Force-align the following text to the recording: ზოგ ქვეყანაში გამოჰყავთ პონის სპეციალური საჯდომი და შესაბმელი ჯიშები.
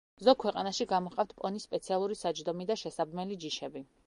ზოგ 0.27 0.37
ქვეყანაში 0.43 0.87
გამოჰყავთ 0.93 1.35
პონის 1.43 1.69
სპეციალური 1.69 2.19
საჯდომი 2.23 2.69
და 2.73 2.79
შესაბმელი 2.85 3.43
ჯიშები. 3.47 3.85